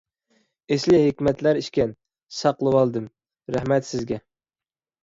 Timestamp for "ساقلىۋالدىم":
2.41-3.09